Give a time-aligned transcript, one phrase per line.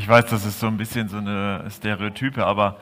[0.00, 2.78] Ich weiß, das ist so ein bisschen so eine Stereotype, aber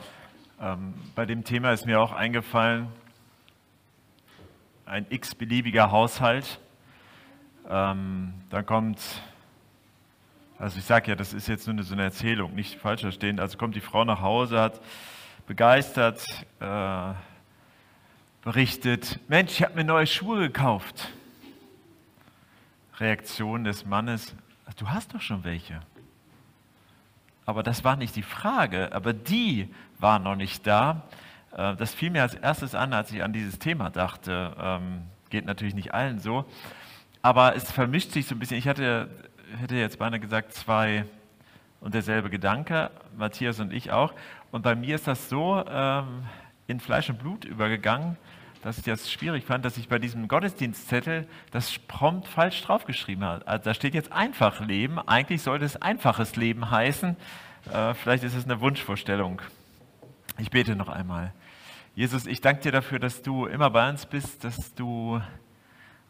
[0.61, 2.87] ähm, bei dem Thema ist mir auch eingefallen,
[4.85, 6.61] ein x-beliebiger Haushalt.
[7.69, 9.01] Ähm, dann kommt,
[10.57, 13.41] also ich sage ja, das ist jetzt nur eine, so eine Erzählung, nicht falsch verstehen.
[13.41, 14.79] Also kommt die Frau nach Hause, hat
[15.45, 16.23] begeistert
[16.61, 17.13] äh,
[18.43, 21.09] berichtet, Mensch, ich habe mir neue Schuhe gekauft.
[22.97, 24.33] Reaktion des Mannes,
[24.77, 25.81] du hast doch schon welche.
[27.49, 31.07] Aber das war nicht die Frage, aber die war noch nicht da.
[31.51, 34.55] Äh, das fiel mir als erstes an, als ich an dieses Thema dachte.
[34.61, 36.45] Ähm, geht natürlich nicht allen so.
[37.23, 38.57] Aber es vermischt sich so ein bisschen.
[38.57, 39.09] Ich hatte,
[39.59, 41.05] hätte jetzt beinahe gesagt, zwei
[41.81, 44.13] und derselbe Gedanke, Matthias und ich auch.
[44.51, 46.25] Und bei mir ist das so ähm,
[46.67, 48.15] in Fleisch und Blut übergegangen,
[48.61, 53.47] dass ich das schwierig fand, dass ich bei diesem Gottesdienstzettel das prompt falsch draufgeschrieben habe.
[53.47, 54.99] Also da steht jetzt einfach Leben.
[54.99, 57.15] Eigentlich sollte es einfaches Leben heißen.
[57.71, 59.41] Äh, vielleicht ist es eine Wunschvorstellung.
[60.37, 61.33] Ich bete noch einmal.
[61.95, 65.21] Jesus, ich danke dir dafür, dass du immer bei uns bist, dass du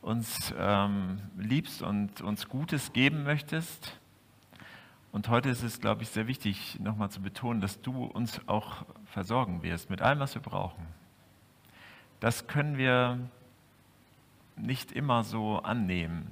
[0.01, 3.97] uns ähm, liebst und uns Gutes geben möchtest.
[5.11, 8.85] Und heute ist es, glaube ich, sehr wichtig, nochmal zu betonen, dass du uns auch
[9.05, 10.98] versorgen wirst mit allem, was wir brauchen
[12.19, 13.19] das können wir
[14.55, 16.31] nicht immer so annehmen,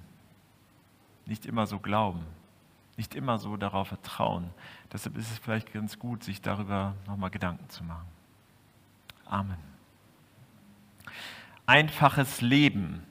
[1.25, 2.25] nicht immer so glauben,
[2.97, 4.49] nicht immer so darauf vertrauen.
[4.91, 8.07] Deshalb ist es vielleicht ganz gut, sich darüber nochmal Gedanken zu machen.
[9.25, 9.57] Amen.
[11.65, 13.03] Einfaches Leben.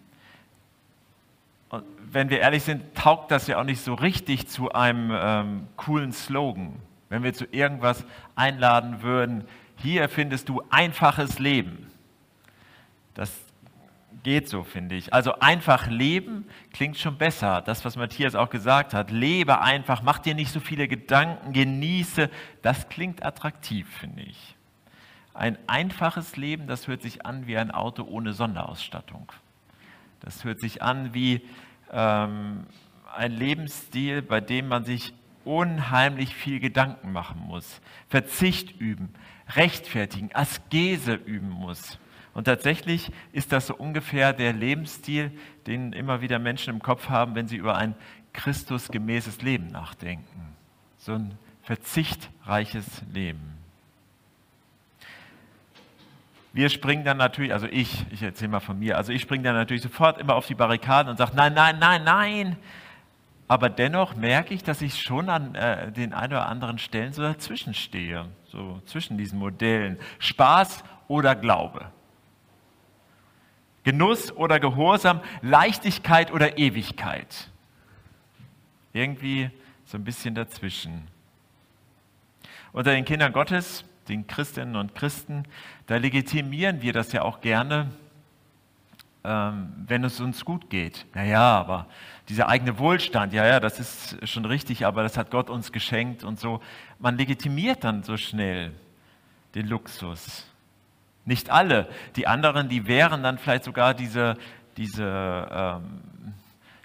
[1.68, 5.68] Und wenn wir ehrlich sind, taugt das ja auch nicht so richtig zu einem ähm,
[5.76, 6.74] coolen Slogan.
[7.08, 8.04] Wenn wir zu irgendwas
[8.34, 11.90] einladen würden, hier findest du einfaches Leben.
[13.16, 13.32] Das
[14.22, 15.12] geht so, finde ich.
[15.12, 17.62] Also einfach leben klingt schon besser.
[17.62, 19.10] Das, was Matthias auch gesagt hat.
[19.10, 22.30] Lebe einfach, mach dir nicht so viele Gedanken, genieße.
[22.62, 24.54] Das klingt attraktiv, finde ich.
[25.32, 29.32] Ein einfaches Leben, das hört sich an wie ein Auto ohne Sonderausstattung.
[30.20, 31.42] Das hört sich an wie
[31.92, 32.66] ähm,
[33.14, 35.14] ein Lebensstil, bei dem man sich
[35.44, 37.80] unheimlich viel Gedanken machen muss.
[38.08, 39.14] Verzicht üben,
[39.54, 41.98] rechtfertigen, Askese üben muss.
[42.36, 45.30] Und tatsächlich ist das so ungefähr der Lebensstil,
[45.66, 47.94] den immer wieder Menschen im Kopf haben, wenn sie über ein
[48.34, 50.54] Christusgemäßes Leben nachdenken.
[50.98, 53.56] So ein verzichtreiches Leben.
[56.52, 59.54] Wir springen dann natürlich, also ich, ich erzähle mal von mir, also ich springe dann
[59.54, 62.56] natürlich sofort immer auf die Barrikaden und sage, nein, nein, nein, nein.
[63.48, 67.22] Aber dennoch merke ich, dass ich schon an äh, den ein oder anderen Stellen so
[67.22, 69.98] dazwischen stehe, so zwischen diesen Modellen.
[70.18, 71.86] Spaß oder Glaube.
[73.86, 77.48] Genuss oder Gehorsam, Leichtigkeit oder Ewigkeit.
[78.92, 79.48] Irgendwie
[79.84, 81.06] so ein bisschen dazwischen.
[82.72, 85.44] Unter den Kindern Gottes, den Christinnen und Christen,
[85.86, 87.92] da legitimieren wir das ja auch gerne,
[89.22, 91.06] ähm, wenn es uns gut geht.
[91.14, 91.86] Naja, aber
[92.28, 96.24] dieser eigene Wohlstand, ja, ja, das ist schon richtig, aber das hat Gott uns geschenkt
[96.24, 96.60] und so.
[96.98, 98.72] Man legitimiert dann so schnell
[99.54, 100.44] den Luxus.
[101.26, 101.88] Nicht alle.
[102.14, 104.38] Die anderen, die wären dann vielleicht sogar diese,
[104.76, 106.34] diese, ähm,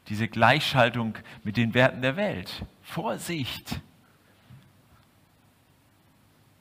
[0.09, 2.65] diese Gleichschaltung mit den Werten der Welt.
[2.81, 3.79] Vorsicht!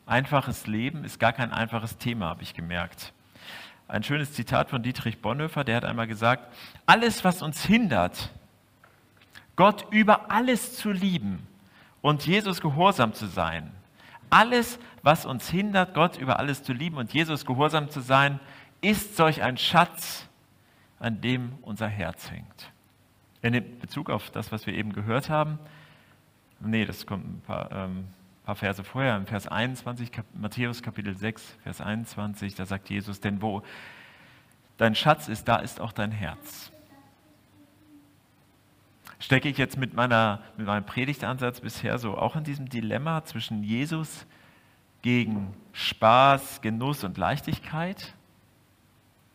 [0.07, 3.13] Einfaches Leben ist gar kein einfaches Thema, habe ich gemerkt.
[3.89, 6.53] Ein schönes Zitat von Dietrich Bonhoeffer, der hat einmal gesagt,
[6.85, 8.31] alles, was uns hindert,
[9.57, 11.47] Gott über alles zu lieben
[12.03, 13.73] und Jesus gehorsam zu sein,
[14.31, 18.41] alles, was uns hindert, Gott über alles zu lieben und Jesus gehorsam zu sein,
[18.81, 20.29] ist solch ein Schatz,
[20.99, 22.73] an dem unser Herz hängt.
[23.43, 25.59] In Bezug auf das, was wir eben gehört haben,
[26.61, 28.09] nee, das kommt ein paar, ähm,
[28.45, 33.21] paar Verse vorher, in Vers 21, Kap Matthäus Kapitel 6, Vers 21, da sagt Jesus,
[33.21, 33.63] denn wo
[34.77, 36.71] dein Schatz ist, da ist auch dein Herz.
[39.19, 43.63] Stecke ich jetzt mit, meiner, mit meinem Predigtansatz bisher so auch in diesem Dilemma zwischen
[43.63, 44.27] Jesus
[45.03, 48.15] gegen Spaß, Genuss und Leichtigkeit?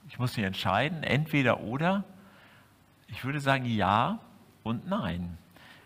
[0.08, 2.04] Ich muss mich entscheiden, entweder oder.
[3.08, 4.20] Ich würde sagen ja
[4.64, 5.38] und nein.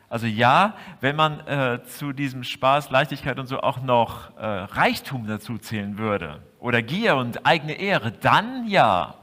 [0.10, 5.28] Also ja, wenn man äh, zu diesem Spaß, Leichtigkeit und so auch noch äh, Reichtum
[5.28, 9.16] dazu zählen würde oder Gier und eigene Ehre, dann ja.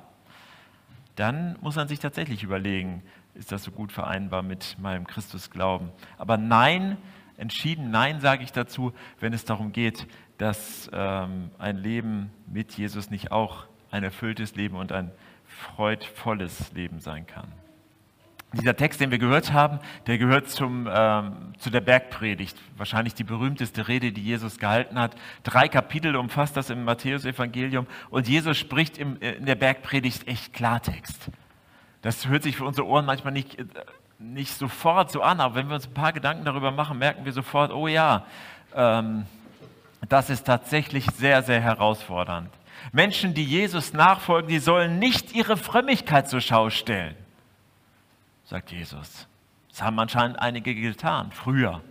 [1.17, 3.03] Dann muss man sich tatsächlich überlegen,
[3.35, 5.91] ist das so gut vereinbar mit meinem Christusglauben.
[6.19, 6.99] Aber nein,
[7.37, 10.07] entschieden nein sage ich dazu, wenn es darum geht,
[10.39, 15.11] dass ähm, ein Leben mit Jesus nicht auch ein erfülltes Leben und ein
[15.47, 17.47] freudvolles Leben sein kann.
[18.53, 23.25] Dieser Text, den wir gehört haben, der gehört zum, ähm, zu der Bergpredigt, wahrscheinlich die
[23.25, 25.17] berühmteste Rede, die Jesus gehalten hat.
[25.43, 30.53] Drei Kapitel umfasst das im Matthäusevangelium und Jesus spricht im, äh, in der Bergpredigt echt
[30.53, 31.31] Klartext.
[32.03, 33.65] Das hört sich für unsere Ohren manchmal nicht, äh,
[34.19, 37.33] nicht sofort so an, aber wenn wir uns ein paar Gedanken darüber machen, merken wir
[37.33, 38.25] sofort, oh ja,
[38.75, 39.27] ähm,
[40.09, 42.51] das ist tatsächlich sehr, sehr herausfordernd.
[42.93, 47.17] Menschen, die Jesus nachfolgen, die sollen nicht ihre Frömmigkeit zur Schau stellen
[48.47, 49.27] sagt Jesus.
[49.69, 51.83] Das haben anscheinend einige getan, früher.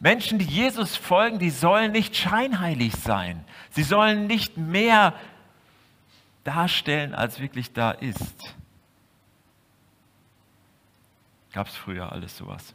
[0.00, 3.44] Menschen, die Jesus folgen, die sollen nicht scheinheilig sein.
[3.70, 5.14] Sie sollen nicht mehr
[6.42, 8.56] darstellen, als wirklich da ist.
[11.52, 12.74] Gab es früher alles sowas.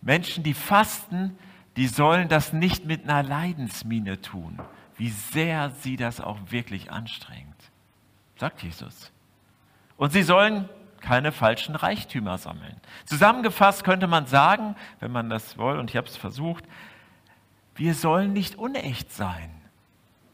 [0.00, 1.36] Menschen, die fasten,
[1.78, 4.58] die sollen das nicht mit einer Leidensmine tun,
[4.96, 7.70] wie sehr sie das auch wirklich anstrengt,
[8.36, 9.12] sagt Jesus.
[9.96, 10.68] Und sie sollen
[11.00, 12.74] keine falschen Reichtümer sammeln.
[13.04, 16.64] Zusammengefasst könnte man sagen, wenn man das will, und ich habe es versucht,
[17.76, 19.48] wir sollen nicht unecht sein,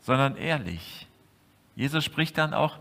[0.00, 1.06] sondern ehrlich.
[1.76, 2.78] Jesus spricht dann auch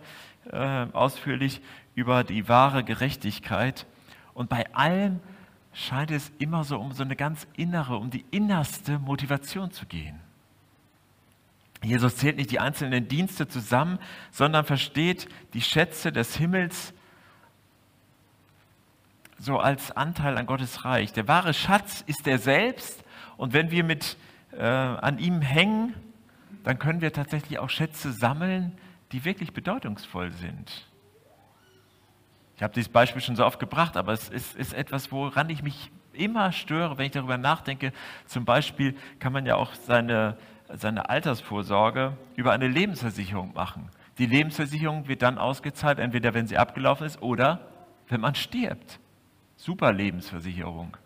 [0.50, 1.60] äh, ausführlich
[1.96, 3.86] über die wahre Gerechtigkeit.
[4.34, 5.20] Und bei allem
[5.74, 10.20] scheint es immer so um so eine ganz innere, um die innerste Motivation zu gehen.
[11.84, 14.00] Jesus zählt nicht die einzelnen Dienste zusammen,
[14.32, 16.94] sondern versteht die Schätze des Himmels
[19.38, 21.12] so als Anteil an Gottes Reich.
[21.12, 23.04] Der wahre Schatz ist er selbst
[23.36, 24.16] und wenn wir mit,
[24.54, 25.94] äh, an ihm hängen,
[26.64, 28.78] dann können wir tatsächlich auch Schätze sammeln,
[29.12, 30.88] die wirklich bedeutungsvoll sind.
[32.56, 35.64] Ich habe dieses Beispiel schon so oft gebracht, aber es ist, ist etwas, woran ich
[35.64, 37.92] mich immer störe, wenn ich darüber nachdenke.
[38.28, 40.38] Zum Beispiel kann man ja auch seine
[40.74, 43.90] seine Altersvorsorge über eine Lebensversicherung machen.
[44.18, 47.68] Die Lebensversicherung wird dann ausgezahlt, entweder wenn sie abgelaufen ist oder
[48.10, 49.00] wenn man stirbt.
[49.56, 50.98] Super Lebensversicherung.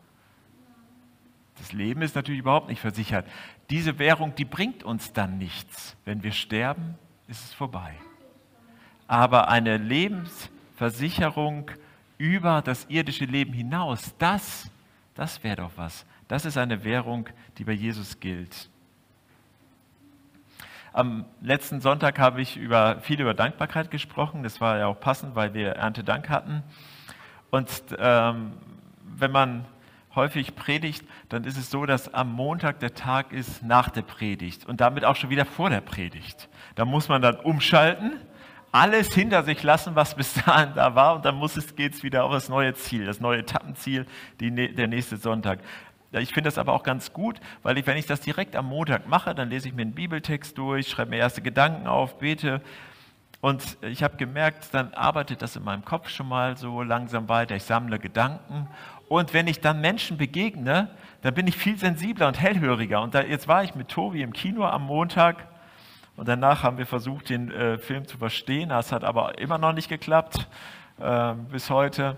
[1.58, 3.26] Das Leben ist natürlich überhaupt nicht versichert.
[3.70, 5.98] Diese Währung, die bringt uns dann nichts.
[6.06, 6.96] Wenn wir sterben,
[7.28, 7.94] ist es vorbei.
[9.08, 10.57] Aber eine Lebensversicherung
[12.18, 14.70] über das irdische Leben hinaus, das,
[15.16, 16.06] das wäre doch was.
[16.28, 18.70] Das ist eine Währung, die bei Jesus gilt.
[20.94, 24.42] Am letzten Sonntag habe ich über, viel über Dankbarkeit gesprochen.
[24.42, 26.64] Das war ja auch passend, weil wir Erntedank hatten.
[27.52, 27.70] Und
[28.00, 28.54] ähm,
[29.16, 29.66] wenn man
[30.16, 34.66] häufig predigt, dann ist es so, dass am Montag der Tag ist nach der Predigt
[34.66, 36.50] und damit auch schon wieder vor der Predigt.
[36.76, 38.20] Da muss man dann umschalten,
[38.78, 42.04] alles hinter sich lassen, was bis dahin da war und dann muss es, geht es
[42.04, 44.06] wieder auf das neue Ziel, das neue Etappenziel,
[44.40, 45.60] die, der nächste Sonntag.
[46.12, 49.08] Ich finde das aber auch ganz gut, weil ich, wenn ich das direkt am Montag
[49.08, 52.62] mache, dann lese ich mir einen Bibeltext durch, schreibe mir erste Gedanken auf, bete.
[53.42, 57.56] Und ich habe gemerkt, dann arbeitet das in meinem Kopf schon mal so langsam weiter.
[57.56, 58.68] Ich sammle Gedanken.
[59.10, 60.90] Und wenn ich dann Menschen begegne,
[61.24, 63.02] dann bin ich viel sensibler und hellhöriger.
[63.02, 65.48] Und da, jetzt war ich mit Tobi im Kino am Montag.
[66.18, 68.70] Und danach haben wir versucht, den äh, Film zu verstehen.
[68.70, 70.48] Das hat aber immer noch nicht geklappt
[71.00, 72.18] äh, bis heute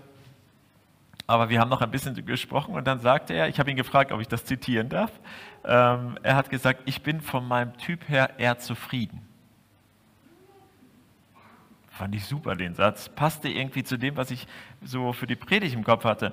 [1.30, 4.10] aber wir haben noch ein bisschen gesprochen und dann sagte er, ich habe ihn gefragt,
[4.10, 5.12] ob ich das zitieren darf,
[5.64, 9.22] ähm, er hat gesagt, ich bin von meinem Typ her eher zufrieden.
[11.88, 13.08] Fand ich super, den Satz.
[13.08, 14.48] Passte irgendwie zu dem, was ich
[14.82, 16.32] so für die Predigt im Kopf hatte.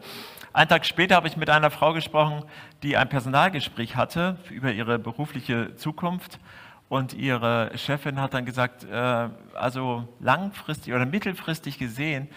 [0.51, 2.43] Einen Tag später habe ich mit einer Frau gesprochen,
[2.81, 6.39] die ein Personalgespräch hatte über ihre berufliche Zukunft.
[6.89, 12.29] Und ihre Chefin hat dann gesagt, äh, also langfristig oder mittelfristig gesehen,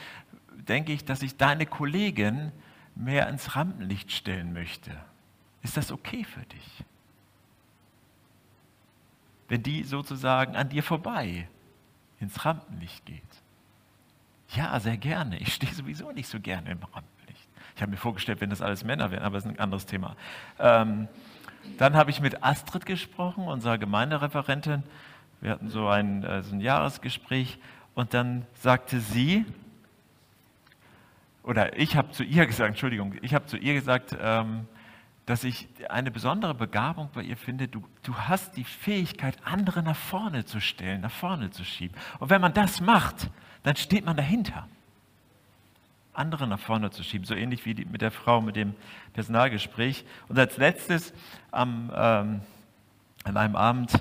[0.52, 2.52] denke ich, dass ich deine Kollegin
[2.94, 4.90] mehr ins Rampenlicht stellen möchte.
[5.62, 6.84] Ist das okay für dich?
[9.48, 11.48] Wenn die sozusagen an dir vorbei
[12.18, 13.22] ins Rampenlicht geht.
[14.50, 15.38] Ja, sehr gerne.
[15.38, 17.48] Ich stehe sowieso nicht so gerne im Rampenlicht.
[17.74, 20.16] Ich habe mir vorgestellt, wenn das alles Männer wären, aber das ist ein anderes Thema.
[20.58, 21.08] Ähm,
[21.78, 24.82] dann habe ich mit Astrid gesprochen, unserer Gemeindereferentin.
[25.40, 27.58] Wir hatten so ein, äh, so ein Jahresgespräch
[27.94, 29.44] und dann sagte sie,
[31.42, 34.66] oder ich habe zu ihr gesagt, Entschuldigung, ich habe zu ihr gesagt, ähm,
[35.26, 37.68] dass ich eine besondere Begabung bei ihr finde.
[37.68, 41.96] Du, du hast die Fähigkeit, andere nach vorne zu stellen, nach vorne zu schieben.
[42.18, 43.30] Und wenn man das macht,
[43.62, 44.66] dann steht man dahinter.
[46.12, 48.74] Andere nach vorne zu schieben, so ähnlich wie die, mit der Frau mit dem
[49.12, 50.04] Personalgespräch.
[50.28, 51.12] Und als letztes,
[51.50, 52.40] am, ähm,
[53.24, 53.92] an einem Abend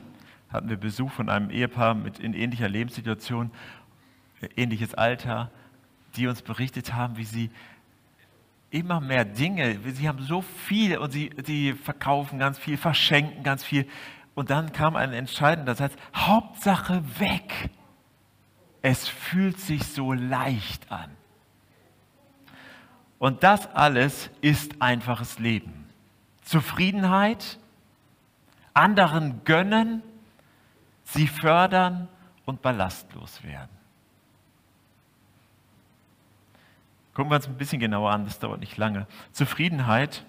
[0.52, 3.52] hatten wir Besuch von einem Ehepaar mit in ähnlicher Lebenssituation,
[4.56, 5.52] ähnliches Alter
[6.16, 7.52] die uns berichtet haben, wie sie
[8.72, 13.64] immer mehr Dinge, sie haben so viel und sie, sie verkaufen ganz viel, verschenken ganz
[13.64, 13.88] viel.
[14.36, 17.70] Und dann kam ein entscheidender Satz, Hauptsache weg.
[18.82, 21.10] Es fühlt sich so leicht an.
[23.20, 25.88] Und das alles ist einfaches Leben.
[26.44, 27.60] Zufriedenheit,
[28.74, 30.02] anderen gönnen,
[31.04, 32.08] sie fördern
[32.46, 33.70] und ballastlos werden.
[37.14, 39.06] Gucken wir uns ein bisschen genauer an, das dauert nicht lange.
[39.34, 40.24] Zufriedenheit.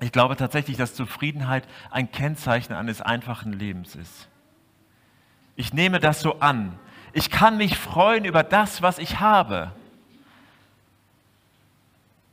[0.00, 4.28] Ich glaube tatsächlich, dass Zufriedenheit ein Kennzeichen eines einfachen Lebens ist.
[5.56, 6.78] Ich nehme das so an.
[7.12, 9.72] Ich kann mich freuen über das, was ich habe.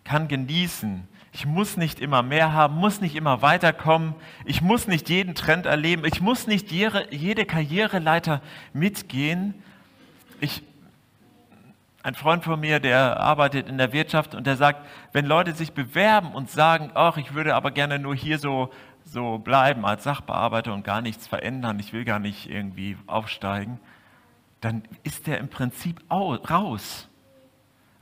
[0.08, 1.06] Kann genießen.
[1.34, 4.16] Ich muss nicht immer mehr haben, muss nicht immer weiterkommen.
[4.46, 6.06] Ich muss nicht jeden Trend erleben.
[6.06, 9.54] Ich muss nicht jede, jede Karriereleiter mitgehen.
[10.40, 10.64] Ich
[12.08, 14.80] ein Freund von mir, der arbeitet in der Wirtschaft und der sagt,
[15.12, 18.72] wenn Leute sich bewerben und sagen, ach, ich würde aber gerne nur hier so,
[19.04, 23.82] so bleiben als Sachbearbeiter und gar nichts verändern, ich will gar nicht irgendwie aufsteigen,
[24.62, 27.10] dann ist der im Prinzip raus.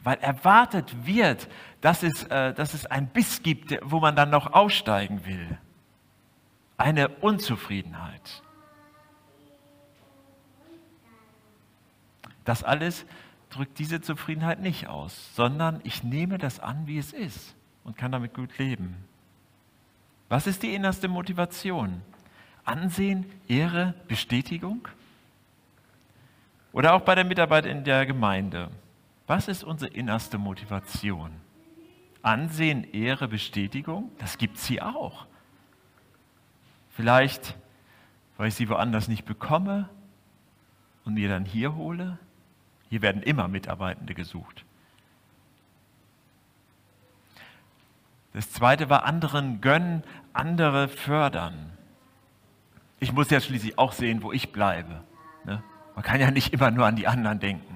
[0.06, 1.50] Weil erwartet wird,
[1.82, 5.58] dass es, äh, dass es ein Biss gibt, wo man dann noch aussteigen will.
[6.78, 8.44] Eine Unzufriedenheit.
[12.44, 13.08] Das alles
[13.50, 18.12] drückt diese Zufriedenheit nicht aus, sondern ich nehme das an, wie es ist und kann
[18.12, 18.96] damit gut leben.
[20.30, 22.02] Was ist die innerste Motivation?
[22.64, 24.88] Ansehen, Ehre, Bestätigung?
[26.74, 28.70] Oder auch bei der Mitarbeit in der Gemeinde.
[29.28, 31.32] Was ist unsere innerste Motivation?
[32.22, 34.12] Ansehen, Ehre, Bestätigung?
[34.20, 35.26] Das gibt es hier auch.
[36.92, 37.56] Vielleicht,
[38.38, 39.90] weil ich sie woanders nicht bekomme
[41.04, 42.18] und mir dann hier hole?
[42.90, 44.64] Hier werden immer Mitarbeitende gesucht.
[48.34, 50.04] Das zweite war anderen gönnen,
[50.34, 51.72] andere fördern.
[53.00, 55.04] Ich muss ja schließlich auch sehen, wo ich bleibe.
[55.46, 55.64] Ne?
[55.96, 57.75] Man kann ja nicht immer nur an die anderen denken.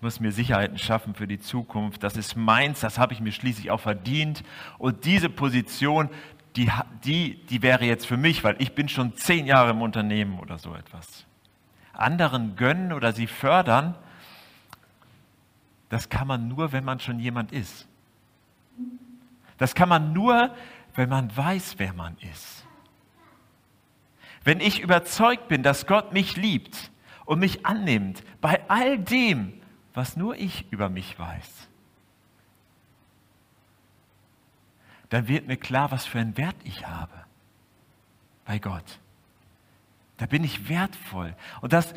[0.00, 2.02] Muss mir Sicherheiten schaffen für die Zukunft.
[2.02, 4.42] Das ist meins, das habe ich mir schließlich auch verdient.
[4.78, 6.08] Und diese Position,
[6.56, 6.70] die,
[7.04, 10.58] die, die wäre jetzt für mich, weil ich bin schon zehn Jahre im Unternehmen oder
[10.58, 11.26] so etwas
[11.92, 13.94] anderen gönnen oder sie fördern,
[15.90, 17.86] das kann man nur, wenn man schon jemand ist.
[19.58, 20.54] Das kann man nur,
[20.94, 22.64] wenn man weiß, wer man ist.
[24.42, 26.90] Wenn ich überzeugt bin, dass Gott mich liebt
[27.26, 29.59] und mich annimmt bei all dem,
[30.00, 31.68] was nur ich über mich weiß,
[35.10, 37.12] dann wird mir klar, was für einen Wert ich habe
[38.46, 38.98] bei Gott.
[40.16, 41.36] Da bin ich wertvoll.
[41.60, 41.92] Und das,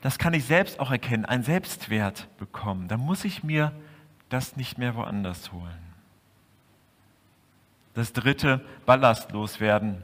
[0.00, 2.88] das kann ich selbst auch erkennen, einen Selbstwert bekommen.
[2.88, 3.72] Da muss ich mir
[4.30, 5.92] das nicht mehr woanders holen.
[7.92, 10.02] Das dritte, ballastlos werden.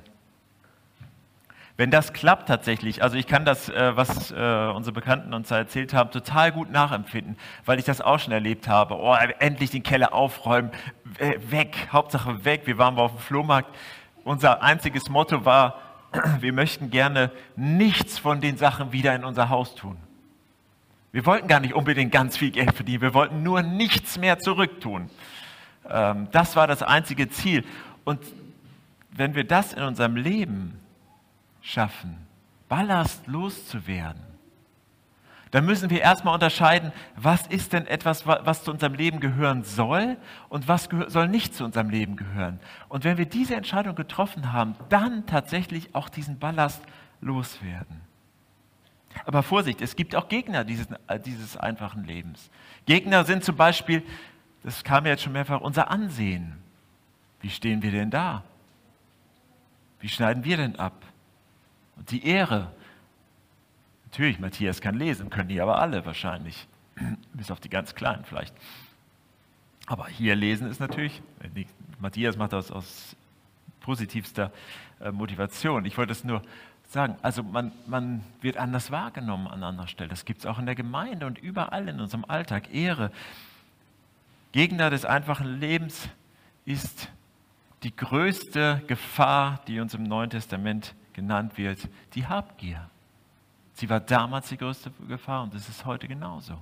[1.76, 5.94] Wenn das klappt tatsächlich, also ich kann das, äh, was äh, unsere Bekannten uns erzählt
[5.94, 8.96] haben, total gut nachempfinden, weil ich das auch schon erlebt habe.
[8.96, 10.70] Oh, endlich den Keller aufräumen,
[11.48, 12.62] weg, Hauptsache weg.
[12.66, 13.74] Wir waren auf dem Flohmarkt.
[14.24, 15.80] Unser einziges Motto war,
[16.40, 19.96] wir möchten gerne nichts von den Sachen wieder in unser Haus tun.
[21.12, 25.10] Wir wollten gar nicht unbedingt ganz viel Geld verdienen, wir wollten nur nichts mehr zurücktun.
[25.88, 27.64] Ähm, das war das einzige Ziel.
[28.04, 28.20] Und
[29.10, 30.78] wenn wir das in unserem Leben
[31.60, 32.16] schaffen,
[32.68, 34.30] Ballast loszuwerden,
[35.50, 40.16] dann müssen wir erstmal unterscheiden, was ist denn etwas, was zu unserem Leben gehören soll
[40.48, 42.60] und was soll nicht zu unserem Leben gehören.
[42.88, 46.82] Und wenn wir diese Entscheidung getroffen haben, dann tatsächlich auch diesen Ballast
[47.20, 48.00] loswerden.
[49.26, 52.48] Aber Vorsicht, es gibt auch Gegner dieses, äh, dieses einfachen Lebens.
[52.86, 54.04] Gegner sind zum Beispiel,
[54.62, 56.56] das kam ja jetzt schon mehrfach, unser Ansehen.
[57.40, 58.44] Wie stehen wir denn da?
[59.98, 60.94] Wie schneiden wir denn ab?
[62.00, 62.72] Und die Ehre,
[64.10, 66.66] Natürlich, Matthias kann lesen, können die aber alle wahrscheinlich,
[67.32, 68.52] bis auf die ganz Kleinen vielleicht.
[69.86, 71.64] Aber hier lesen ist natürlich, äh,
[72.00, 73.14] Matthias macht das aus
[73.80, 74.50] positivster
[74.98, 75.84] äh, Motivation.
[75.84, 76.42] Ich wollte es nur
[76.88, 80.08] sagen, also man, man wird anders wahrgenommen an anderer Stelle.
[80.10, 82.74] Das gibt es auch in der Gemeinde und überall in unserem Alltag.
[82.74, 83.12] Ehre.
[84.50, 86.08] Gegner des einfachen Lebens
[86.64, 87.08] ist
[87.84, 92.88] die größte Gefahr, die uns im Neuen Testament genannt wird, die Habgier.
[93.74, 96.58] Sie war damals die größte Gefahr und es ist heute genauso.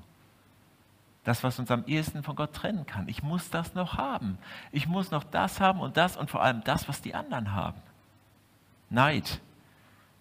[1.22, 3.08] Das, was uns am ehesten von Gott trennen kann.
[3.08, 4.38] Ich muss das noch haben.
[4.72, 7.80] Ich muss noch das haben und das und vor allem das, was die anderen haben.
[8.90, 9.40] Neid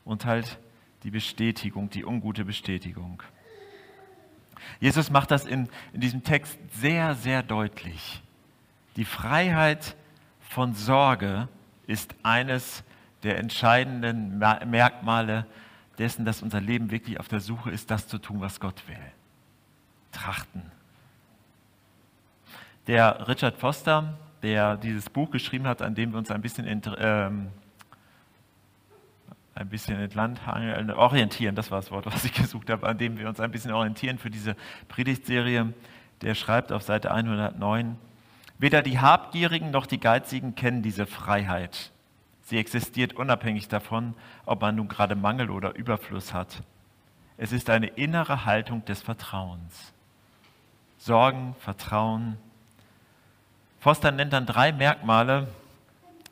[0.05, 0.59] und halt
[1.03, 3.23] die Bestätigung, die ungute Bestätigung.
[4.79, 8.21] Jesus macht das in, in diesem Text sehr, sehr deutlich.
[8.97, 9.95] Die Freiheit
[10.41, 11.47] von Sorge
[11.87, 12.83] ist eines
[13.27, 15.45] der entscheidenden Merkmale
[15.97, 18.95] dessen, dass unser Leben wirklich auf der Suche ist, das zu tun, was Gott will.
[20.13, 20.61] Trachten.
[22.87, 26.65] Der Richard Foster, der dieses Buch geschrieben hat, an dem wir uns ein bisschen,
[26.99, 27.49] ähm,
[29.55, 30.39] ein bisschen entlang
[30.95, 33.71] orientieren, das war das Wort, was ich gesucht habe, an dem wir uns ein bisschen
[33.71, 34.55] orientieren für diese
[34.87, 35.73] Predigtserie,
[36.21, 37.97] der schreibt auf Seite 109,
[38.57, 41.91] weder die Habgierigen noch die Geizigen kennen diese Freiheit.
[42.47, 44.13] Sie existiert unabhängig davon,
[44.45, 46.63] ob man nun gerade Mangel oder Überfluss hat.
[47.35, 49.91] Es ist eine innere Haltung des Vertrauens.
[50.97, 52.37] Sorgen, Vertrauen.
[53.81, 55.49] Foster nennt dann drei Merkmale,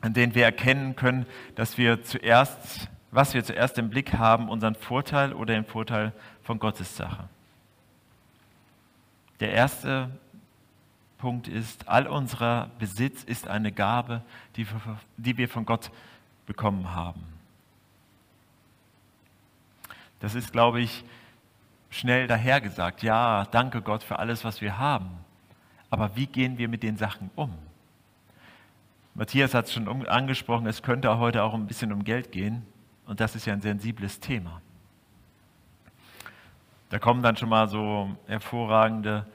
[0.00, 4.74] an denen wir erkennen können, dass wir zuerst, was wir zuerst im Blick haben, unseren
[4.74, 7.28] Vorteil oder den Vorteil von Gottes Sache.
[9.40, 10.08] Der erste
[11.18, 14.22] Punkt ist, all unser Besitz ist eine Gabe,
[14.56, 14.66] die
[15.38, 15.90] wir, von Gott
[16.46, 17.22] bekommen haben.
[20.20, 21.04] Das ist, glaube ich,
[21.90, 23.02] schnell dahergesagt.
[23.02, 25.10] Ja, danke Gott für alles, was wir haben.
[25.88, 27.52] Aber wie gehen wir mit den Sachen um?
[29.14, 32.66] Matthias hat es schon angesprochen, es könnte heute auch ein bisschen um Geld gehen.
[33.06, 34.60] Und das ist ja ein sensibles Thema.
[36.90, 39.26] Da kommen dann schon mal so hervorragende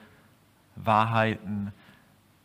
[0.85, 1.71] Wahrheiten.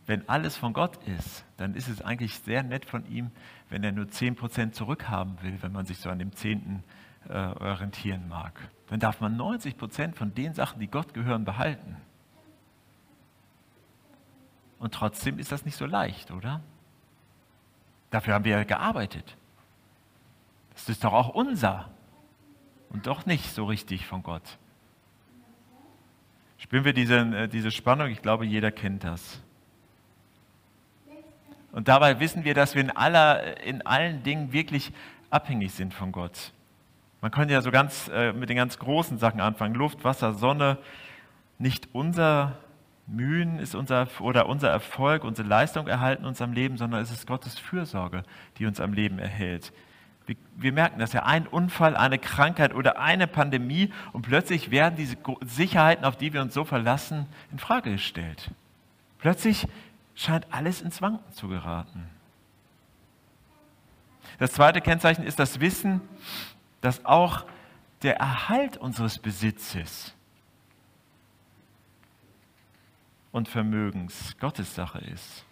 [0.07, 3.31] Wenn alles von Gott ist, dann ist es eigentlich sehr nett von ihm,
[3.69, 6.85] wenn er nur 10% zurückhaben will, wenn man sich so an dem Zehnten
[7.29, 8.53] äh, orientieren mag.
[8.89, 11.97] Dann darf man 90% von den Sachen, die Gott gehören, behalten.
[14.79, 16.61] Und trotzdem ist das nicht so leicht, oder?
[18.11, 19.37] Dafür haben wir ja gearbeitet.
[20.75, 21.91] Das ist doch auch unser
[22.91, 24.59] und doch nicht so richtig von Gott.
[26.59, 28.09] Spüren wir diese, äh, diese Spannung?
[28.09, 29.41] Ich glaube, jeder kennt das.
[31.73, 34.93] Und dabei wissen wir, dass wir in, aller, in allen Dingen wirklich
[35.29, 36.53] abhängig sind von Gott.
[37.21, 39.75] Man könnte ja so ganz äh, mit den ganz großen Sachen anfangen.
[39.75, 40.79] Luft, Wasser, Sonne.
[41.59, 42.57] Nicht unser
[43.07, 47.27] Mühen ist unser, oder unser Erfolg, unsere Leistung erhalten uns am Leben, sondern es ist
[47.27, 48.25] Gottes Fürsorge,
[48.59, 49.73] die uns am Leben erhält.
[50.57, 55.17] Wir, merken dass ja ein Unfall, eine Krankheit oder eine Pandemie und plötzlich werden diese
[55.43, 58.51] Sicherheiten, auf die wir uns so verlassen, in Frage gestellt.
[59.19, 59.67] Plötzlich
[60.15, 62.09] scheint alles ins Wanken zu geraten.
[64.39, 66.01] Das zweite Kennzeichen ist das Wissen,
[66.81, 67.47] dass auch
[68.03, 70.15] der Erhalt unseres Besitzes
[73.33, 75.46] und Vermögens Gottes Sache ist.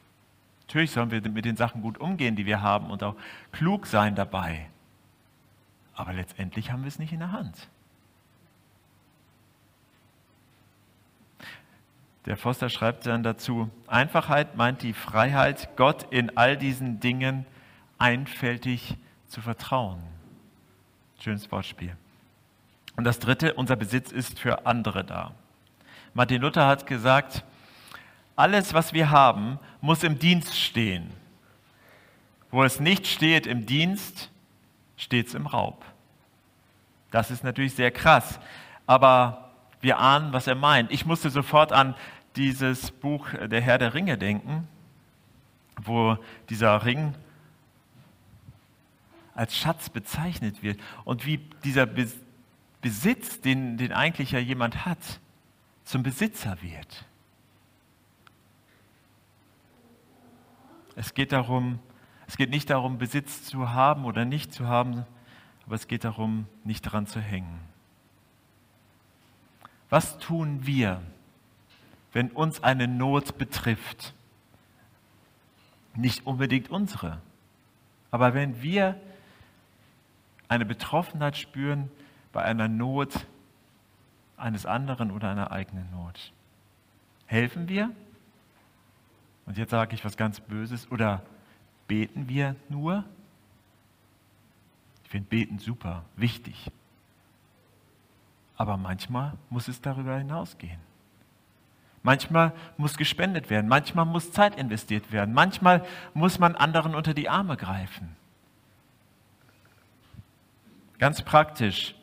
[0.66, 3.16] Natürlich sollen wir mit den Sachen gut umgehen, die wir haben und auch
[3.52, 4.68] klug sein dabei.
[5.94, 7.68] Aber letztendlich haben wir es nicht in der Hand.
[12.26, 17.44] Der Foster schreibt dann dazu, Einfachheit meint die Freiheit, Gott in all diesen Dingen
[17.98, 18.96] einfältig
[19.28, 20.02] zu vertrauen.
[21.20, 21.94] Schönes Wortspiel.
[22.96, 25.32] Und das Dritte, unser Besitz ist für andere da.
[26.14, 27.44] Martin Luther hat gesagt,
[28.36, 31.10] alles, was wir haben, muss im Dienst stehen.
[32.50, 34.30] Wo es nicht steht im Dienst,
[34.96, 35.84] steht es im Raub.
[37.10, 38.40] Das ist natürlich sehr krass,
[38.86, 40.90] aber wir ahnen, was er meint.
[40.90, 41.94] Ich musste sofort an
[42.36, 44.66] dieses Buch Der Herr der Ringe denken,
[45.80, 46.16] wo
[46.48, 47.14] dieser Ring
[49.34, 51.86] als Schatz bezeichnet wird und wie dieser
[52.80, 55.20] Besitz, den, den eigentlich ja jemand hat,
[55.84, 57.04] zum Besitzer wird.
[60.96, 61.78] Es geht darum,
[62.26, 65.04] es geht nicht darum, Besitz zu haben oder nicht zu haben,
[65.66, 67.60] aber es geht darum, nicht daran zu hängen.
[69.90, 71.02] Was tun wir,
[72.12, 74.14] wenn uns eine Not betrifft?
[75.94, 77.20] Nicht unbedingt unsere,
[78.10, 79.00] aber wenn wir
[80.48, 81.90] eine Betroffenheit spüren
[82.32, 83.26] bei einer Not
[84.36, 86.32] eines anderen oder einer eigenen Not.
[87.26, 87.90] Helfen wir?
[89.46, 90.90] Und jetzt sage ich was ganz Böses.
[90.90, 91.22] Oder
[91.86, 93.04] beten wir nur?
[95.04, 96.70] Ich finde Beten super, wichtig.
[98.56, 100.80] Aber manchmal muss es darüber hinausgehen.
[102.02, 107.30] Manchmal muss gespendet werden, manchmal muss Zeit investiert werden, manchmal muss man anderen unter die
[107.30, 108.14] Arme greifen.
[110.98, 111.94] Ganz praktisch.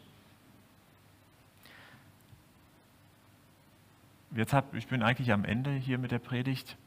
[4.31, 6.77] Jetzt hab, ich bin eigentlich am Ende hier mit der Predigt.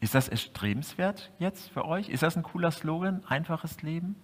[0.00, 2.08] Ist das erstrebenswert jetzt für euch?
[2.08, 3.22] Ist das ein cooler Slogan?
[3.26, 4.16] Einfaches Leben?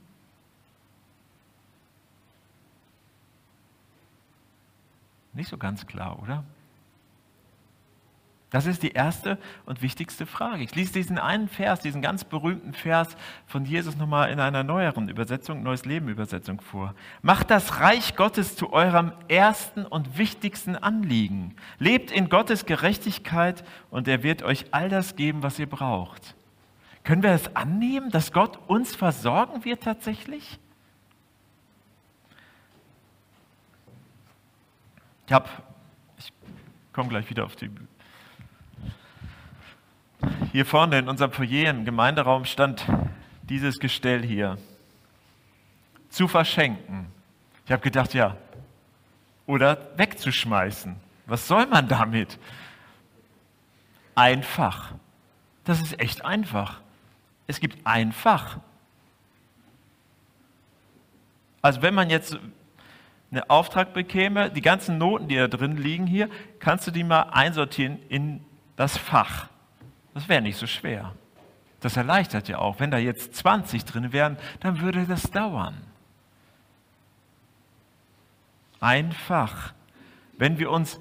[5.34, 6.44] Nicht so ganz klar, oder?
[8.50, 10.62] Das ist die erste und wichtigste Frage.
[10.62, 15.08] Ich lese diesen einen Vers, diesen ganz berühmten Vers von Jesus nochmal in einer neueren
[15.08, 16.94] Übersetzung, Neues Leben Übersetzung vor.
[17.22, 21.56] Macht das Reich Gottes zu eurem ersten und wichtigsten Anliegen.
[21.80, 26.36] Lebt in Gottes Gerechtigkeit und er wird euch all das geben, was ihr braucht.
[27.02, 30.60] Können wir es annehmen, dass Gott uns versorgen wird tatsächlich?
[35.26, 35.34] Ich
[36.18, 36.32] ich
[36.92, 37.70] komme gleich wieder auf die
[40.56, 42.86] hier vorne in unserem Foyer im Gemeinderaum stand
[43.42, 44.56] dieses Gestell hier.
[46.08, 47.12] Zu verschenken.
[47.66, 48.38] Ich habe gedacht, ja,
[49.44, 50.96] oder wegzuschmeißen.
[51.26, 52.38] Was soll man damit?
[54.14, 54.94] Einfach.
[55.64, 56.80] Das ist echt einfach.
[57.46, 58.56] Es gibt einfach.
[61.60, 62.38] Also wenn man jetzt
[63.30, 67.24] einen Auftrag bekäme, die ganzen Noten, die da drin liegen hier, kannst du die mal
[67.24, 68.42] einsortieren in
[68.76, 69.50] das Fach.
[70.16, 71.12] Das wäre nicht so schwer.
[71.80, 72.80] Das erleichtert ja auch.
[72.80, 75.76] Wenn da jetzt 20 drin wären, dann würde das dauern.
[78.80, 79.74] Einfach.
[80.38, 80.98] Wenn wir uns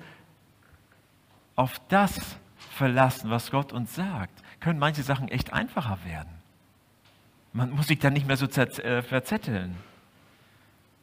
[1.55, 6.33] auf das verlassen, was Gott uns sagt, können manche Sachen echt einfacher werden.
[7.53, 9.77] Man muss sich dann nicht mehr so äh, verzetteln.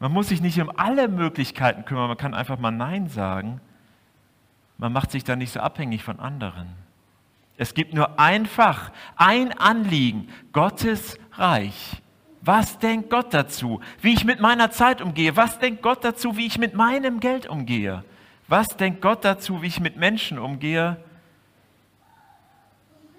[0.00, 2.08] Man muss sich nicht um alle Möglichkeiten kümmern.
[2.08, 3.62] Man kann einfach mal Nein sagen.
[4.76, 6.91] Man macht sich dann nicht so abhängig von anderen.
[7.56, 12.02] Es gibt nur einfach ein Anliegen, Gottes Reich.
[12.40, 15.36] Was denkt Gott dazu, wie ich mit meiner Zeit umgehe?
[15.36, 18.04] Was denkt Gott dazu, wie ich mit meinem Geld umgehe?
[18.48, 20.96] Was denkt Gott dazu, wie ich mit Menschen umgehe?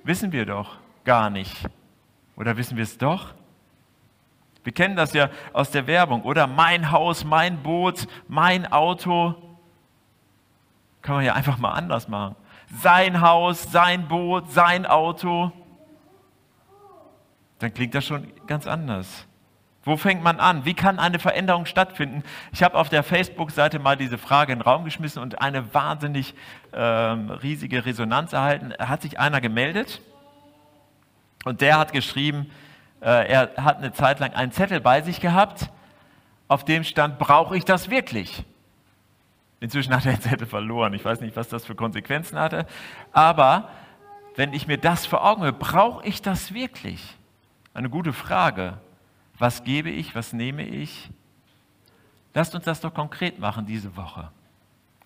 [0.04, 1.66] Wissen wir doch gar nicht.
[2.36, 3.34] Oder wissen wir es doch?
[4.64, 6.48] Wir kennen das ja aus der Werbung, oder?
[6.48, 9.36] Mein Haus, mein Boot, mein Auto.
[11.02, 12.36] Kann man ja einfach mal anders machen
[12.82, 15.52] sein Haus, sein Boot, sein Auto,
[17.60, 19.26] dann klingt das schon ganz anders.
[19.86, 20.64] Wo fängt man an?
[20.64, 22.24] Wie kann eine Veränderung stattfinden?
[22.54, 26.36] Ich habe auf der Facebook-Seite mal diese Frage in den Raum geschmissen und eine wahnsinnig
[26.74, 28.74] ähm, riesige Resonanz erhalten.
[28.80, 30.02] Hat sich einer gemeldet
[31.44, 32.50] und der hat geschrieben,
[33.02, 35.70] äh, er hat eine Zeit lang einen Zettel bei sich gehabt,
[36.48, 38.46] auf dem stand, brauche ich das wirklich?
[39.64, 40.94] Inzwischen hat er den Zettel verloren.
[40.94, 42.66] Ich weiß nicht, was das für Konsequenzen hatte.
[43.14, 43.70] Aber
[44.36, 47.16] wenn ich mir das vor Augen habe, brauche ich das wirklich?
[47.74, 48.78] Eine gute Frage.
[49.40, 50.16] Was gebe ich?
[50.16, 51.10] Was nehme ich?
[52.34, 54.32] Lasst uns das doch konkret machen diese Woche.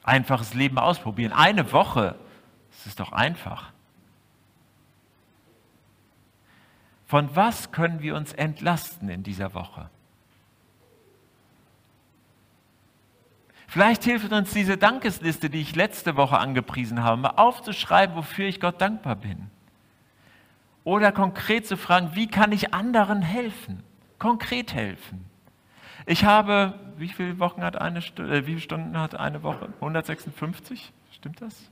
[0.01, 1.33] Einfaches Leben ausprobieren.
[1.33, 2.15] Eine Woche.
[2.71, 3.71] Das ist doch einfach.
[7.05, 9.91] Von was können wir uns entlasten in dieser Woche?
[13.77, 18.59] Vielleicht hilft uns diese Dankesliste, die ich letzte Woche angepriesen habe, mal aufzuschreiben, wofür ich
[18.59, 19.51] Gott dankbar bin.
[20.83, 23.83] Oder konkret zu fragen, wie kann ich anderen helfen?
[24.17, 25.25] Konkret helfen.
[26.07, 29.69] Ich habe, wie viele Wochen hat eine Stunde, äh, wie viele Stunden hat eine Woche?
[29.75, 30.91] 156?
[31.11, 31.69] Stimmt das?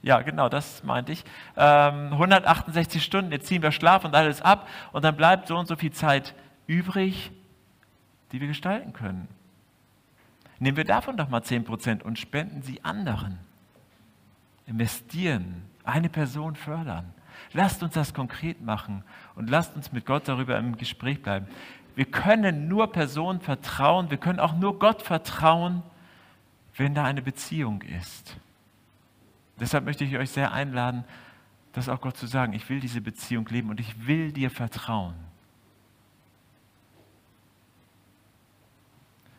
[0.00, 1.22] Ja, genau, das meinte ich.
[1.54, 5.68] Ähm, 168 Stunden, jetzt ziehen wir Schlaf und alles ab und dann bleibt so und
[5.68, 6.34] so viel Zeit
[6.66, 7.30] übrig,
[8.32, 9.28] die wir gestalten können.
[10.62, 13.36] Nehmen wir davon doch mal 10% und spenden sie anderen.
[14.66, 17.12] Investieren, eine Person fördern.
[17.52, 19.02] Lasst uns das konkret machen
[19.34, 21.48] und lasst uns mit Gott darüber im Gespräch bleiben.
[21.96, 25.82] Wir können nur Personen vertrauen, wir können auch nur Gott vertrauen,
[26.76, 28.36] wenn da eine Beziehung ist.
[29.58, 31.02] Deshalb möchte ich euch sehr einladen,
[31.72, 35.14] das auch Gott zu sagen, ich will diese Beziehung leben und ich will dir vertrauen.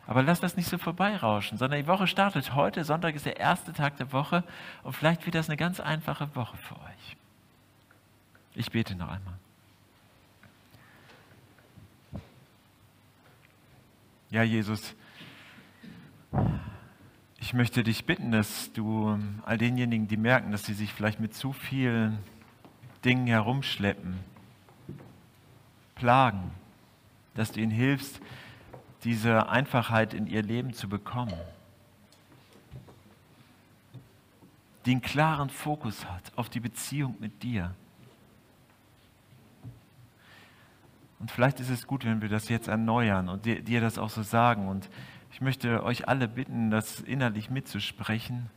[0.06, 2.84] Aber lass das nicht so vorbeirauschen, sondern die Woche startet heute.
[2.84, 4.44] Sonntag ist der erste Tag der Woche
[4.82, 7.16] und vielleicht wird das eine ganz einfache Woche für euch.
[8.54, 9.34] Ich bete noch einmal.
[14.30, 14.94] Ja, Jesus,
[17.38, 21.34] ich möchte dich bitten, dass du all denjenigen, die merken, dass sie sich vielleicht mit
[21.34, 22.18] zu vielen
[23.04, 24.18] Dingen herumschleppen,
[25.94, 26.50] plagen,
[27.34, 28.20] dass du ihnen hilfst,
[29.04, 31.34] diese Einfachheit in ihr Leben zu bekommen,
[34.86, 37.74] die einen klaren Fokus hat auf die Beziehung mit dir.
[41.18, 44.10] Und vielleicht ist es gut, wenn wir das jetzt erneuern und dir, dir das auch
[44.10, 44.68] so sagen.
[44.68, 44.90] Und
[45.32, 48.50] ich möchte euch alle bitten, das innerlich mitzusprechen,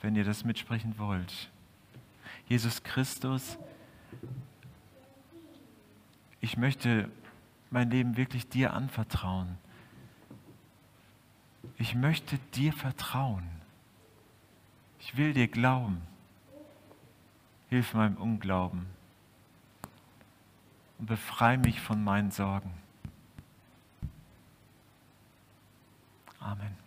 [0.00, 1.50] wenn ihr das mitsprechen wollt.
[2.48, 3.56] Jesus Christus,
[6.40, 7.08] ich möchte
[7.70, 9.56] mein Leben wirklich dir anvertrauen
[11.78, 13.48] ich möchte dir vertrauen.
[14.98, 16.02] Ich will dir glauben.
[17.68, 18.86] hilf meinem Unglauben
[20.98, 22.70] und befreie mich von meinen Sorgen.
[26.38, 26.81] Amen.